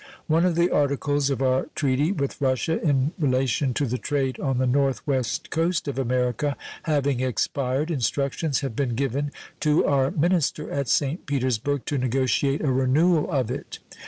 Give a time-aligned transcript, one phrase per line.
[0.25, 4.57] One of the articles of our treaty with Russia in relation to the trade on
[4.57, 10.71] the North West coast of America having expired, instructions have been given to our minister
[10.71, 11.27] at St.
[11.27, 13.77] Petersburg to negotiate a renewal of it.